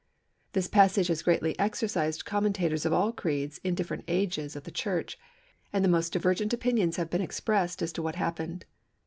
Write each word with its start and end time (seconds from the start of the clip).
This 0.53 0.67
passage 0.67 1.09
has 1.09 1.21
greatly 1.21 1.53
exercised 1.59 2.25
commentators 2.25 2.87
of 2.87 2.91
all 2.91 3.11
creeds 3.11 3.59
in 3.59 3.75
different 3.75 4.03
ages 4.07 4.55
of 4.55 4.63
the 4.63 4.71
Church; 4.71 5.15
and 5.71 5.85
the 5.85 5.89
most 5.89 6.11
divergent 6.13 6.51
opinions 6.53 6.95
have 6.95 7.11
been 7.11 7.21
expressed 7.21 7.83
as 7.83 7.91
to 7.93 8.01
what 8.01 8.15
happened. 8.15 8.65